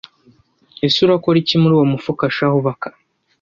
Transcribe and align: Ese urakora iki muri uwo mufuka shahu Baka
Ese 0.85 0.97
urakora 1.05 1.37
iki 1.41 1.55
muri 1.61 1.73
uwo 1.75 1.85
mufuka 1.93 2.23
shahu 2.35 2.59
Baka 2.65 2.89